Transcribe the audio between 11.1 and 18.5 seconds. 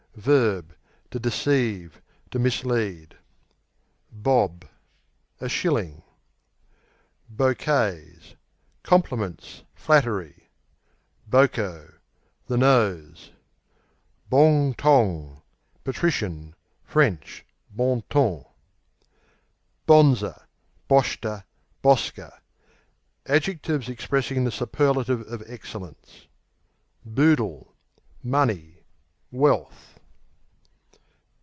Boko The nose. Bong tong Patrician (Fr. Bon ton).